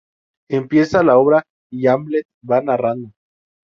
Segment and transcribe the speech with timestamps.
[0.49, 3.11] Empieza la obra, y Hamlet va narrando.